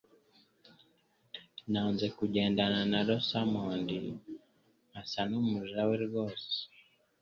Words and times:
Nanze 1.71 2.05
kugendana 2.17 2.79
na 2.91 2.99
Rosamond, 3.07 3.89
nkasa 4.89 5.21
numuja 5.29 5.81
we 5.89 5.95
rwose 6.05 6.53